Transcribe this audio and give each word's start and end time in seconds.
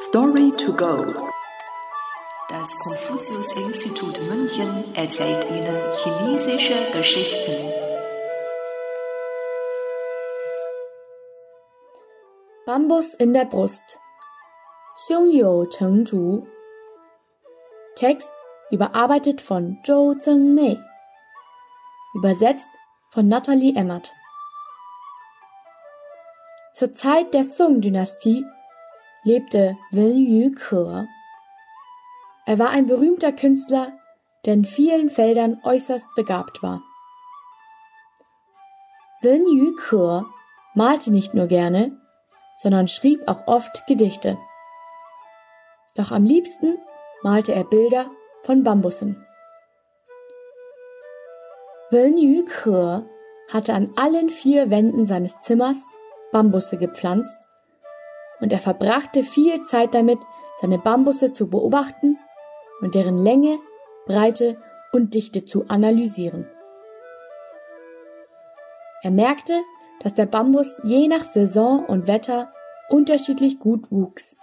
Story 0.00 0.52
to 0.52 0.72
go. 0.74 0.96
Das 2.48 2.78
Konfuzius-Institut 2.78 4.20
München 4.28 4.94
erzählt 4.94 5.44
Ihnen 5.50 5.76
chinesische 5.90 6.92
Geschichten. 6.92 7.72
Bambus 12.64 13.14
in 13.14 13.34
der 13.34 13.46
Brust. 13.46 13.98
Xiong 14.94 15.32
You 15.32 15.66
Cheng 15.66 16.06
Zhu. 16.06 16.46
Text 17.96 18.32
überarbeitet 18.70 19.40
von 19.40 19.78
Zhou 19.84 20.14
Zhengmei. 20.14 20.78
Übersetzt 22.14 22.70
von 23.10 23.26
Natalie 23.26 23.74
Emmert. 23.74 24.12
Zur 26.72 26.94
Zeit 26.94 27.34
der 27.34 27.42
Song-Dynastie 27.42 28.44
lebte 29.24 29.76
Wen 29.90 30.16
Yu 30.16 30.50
Ke. 30.50 31.06
Er 32.46 32.58
war 32.58 32.70
ein 32.70 32.86
berühmter 32.86 33.32
Künstler, 33.32 33.92
der 34.44 34.54
in 34.54 34.64
vielen 34.64 35.08
Feldern 35.08 35.60
äußerst 35.62 36.06
begabt 36.14 36.62
war. 36.62 36.82
Wen 39.20 39.46
Yu 39.46 39.74
Ke 39.74 40.24
malte 40.74 41.10
nicht 41.10 41.34
nur 41.34 41.46
gerne, 41.46 41.98
sondern 42.56 42.88
schrieb 42.88 43.26
auch 43.26 43.46
oft 43.46 43.86
Gedichte. 43.86 44.38
Doch 45.96 46.12
am 46.12 46.24
liebsten 46.24 46.78
malte 47.22 47.52
er 47.52 47.64
Bilder 47.64 48.10
von 48.42 48.62
Bambussen. 48.62 49.24
Wen 51.90 52.16
Yu 52.16 52.44
Ke 52.44 53.04
hatte 53.52 53.74
an 53.74 53.92
allen 53.96 54.28
vier 54.28 54.70
Wänden 54.70 55.06
seines 55.06 55.40
Zimmers 55.40 55.84
Bambusse 56.32 56.76
gepflanzt 56.76 57.36
und 58.40 58.52
er 58.52 58.58
verbrachte 58.58 59.24
viel 59.24 59.62
Zeit 59.62 59.94
damit, 59.94 60.18
seine 60.60 60.78
Bambusse 60.78 61.32
zu 61.32 61.48
beobachten 61.48 62.18
und 62.80 62.94
deren 62.94 63.18
Länge, 63.18 63.58
Breite 64.06 64.60
und 64.92 65.14
Dichte 65.14 65.44
zu 65.44 65.66
analysieren. 65.68 66.48
Er 69.02 69.10
merkte, 69.10 69.60
dass 70.00 70.14
der 70.14 70.26
Bambus 70.26 70.80
je 70.82 71.08
nach 71.08 71.22
Saison 71.22 71.84
und 71.84 72.06
Wetter 72.06 72.52
unterschiedlich 72.88 73.58
gut 73.58 73.90
wuchs. 73.90 74.36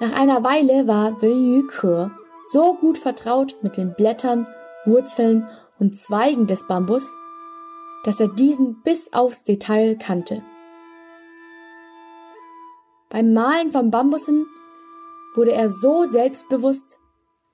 Nach 0.00 0.12
einer 0.12 0.42
Weile 0.42 0.88
war 0.88 1.22
Wen 1.22 1.54
Yu 1.54 1.66
Ke 1.66 2.10
so 2.46 2.74
gut 2.74 2.98
vertraut 2.98 3.56
mit 3.62 3.76
den 3.76 3.94
Blättern, 3.94 4.46
Wurzeln 4.84 5.48
und 5.78 5.96
Zweigen 5.96 6.46
des 6.46 6.66
Bambus, 6.66 7.14
dass 8.04 8.20
er 8.20 8.28
diesen 8.28 8.82
bis 8.82 9.12
aufs 9.12 9.44
Detail 9.44 9.96
kannte. 9.96 10.42
Beim 13.14 13.32
Malen 13.32 13.70
von 13.70 13.92
Bambussen 13.92 14.44
wurde 15.36 15.52
er 15.52 15.70
so 15.70 16.02
selbstbewusst, 16.02 16.98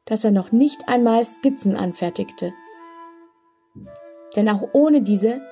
dass 0.06 0.24
er 0.24 0.30
noch 0.30 0.52
nicht 0.52 0.88
einmal 0.88 1.22
Skizzen 1.22 1.76
anfertigte. 1.76 2.54
Denn 4.34 4.48
auch 4.48 4.70
ohne 4.72 5.02
diese 5.02 5.42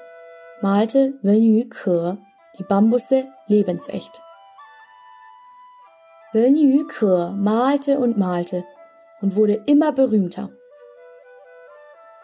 malte 0.62 1.18
Wen 1.20 1.42
Yu 1.42 1.64
die 2.58 2.62
Bambusse 2.62 3.28
lebensecht. 3.48 4.22
Wen 6.32 6.56
Yu 6.56 6.86
malte 7.36 7.98
und 7.98 8.16
malte 8.16 8.64
und 9.20 9.36
wurde 9.36 9.62
immer 9.66 9.92
berühmter. 9.92 10.48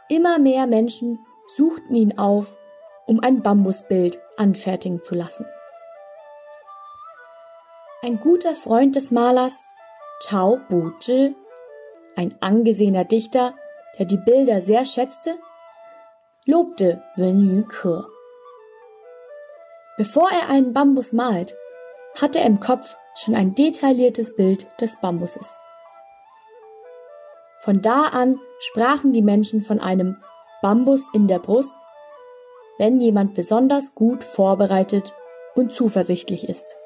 Immer 0.09 0.39
mehr 0.39 0.67
Menschen 0.67 1.19
suchten 1.55 1.95
ihn 1.95 2.17
auf, 2.17 2.57
um 3.05 3.21
ein 3.21 3.43
Bambusbild 3.43 4.19
anfertigen 4.39 5.03
zu 5.03 5.15
lassen. 5.15 5.45
Ein 8.05 8.21
guter 8.21 8.55
Freund 8.55 8.97
des 8.97 9.11
Malers, 9.13 9.67
Chao 10.21 10.61
Buzhi, 10.69 11.35
ein 12.17 12.37
angesehener 12.43 13.07
Dichter, 13.07 13.55
der 13.99 14.05
die 14.05 14.19
Bilder 14.19 14.61
sehr 14.61 14.85
schätzte, 14.85 15.39
lobte 16.45 17.03
Wen 17.17 17.41
Yu 17.41 17.65
Ke. 17.65 18.05
Bevor 19.97 20.29
er 20.31 20.51
einen 20.51 20.75
Bambus 20.75 21.15
malt, 21.15 21.57
hatte 22.21 22.41
er 22.41 22.45
im 22.45 22.61
Kopf 22.61 22.95
schon 23.15 23.35
ein 23.35 23.55
detailliertes 23.55 24.37
Bild 24.37 24.67
des 24.83 25.01
Bambuses. 25.01 25.59
Von 27.61 27.81
da 27.81 28.03
an 28.03 28.39
sprachen 28.59 29.15
die 29.15 29.23
Menschen 29.23 29.63
von 29.63 29.81
einem 29.81 30.23
Bambus 30.61 31.09
in 31.15 31.27
der 31.27 31.39
Brust, 31.39 31.75
wenn 32.77 33.01
jemand 33.01 33.33
besonders 33.33 33.95
gut 33.95 34.25
vorbereitet 34.25 35.15
und 35.55 35.73
zuversichtlich 35.73 36.47
ist. 36.51 36.77